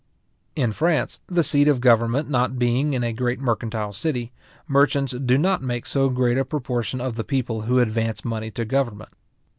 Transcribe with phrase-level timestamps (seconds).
[0.55, 4.31] In France, the seat of government not being in a great mercantile city,
[4.67, 8.65] merchants do not make so great a proportion of the people who advance money to
[8.65, 9.09] government.